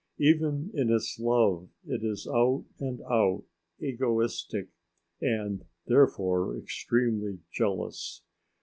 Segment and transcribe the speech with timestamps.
[0.17, 3.43] Even in its love it is out and out
[3.79, 4.69] egoistic
[5.21, 8.23] and therefore extremely jealous.